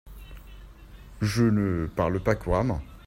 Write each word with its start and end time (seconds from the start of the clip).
Je 1.21 1.43
ne 1.43 1.85
parle 1.85 2.19
pas 2.21 2.33
couramment. 2.33 2.81